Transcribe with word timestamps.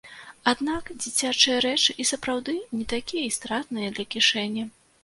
Аднак 0.51 0.89
дзіцячыя 1.03 1.59
рэчы 1.67 1.97
і 2.05 2.09
сапраўды 2.13 2.59
не 2.79 2.85
такія 2.95 3.23
і 3.29 3.37
стратныя 3.39 3.97
для 3.99 4.13
кішэні! 4.19 4.69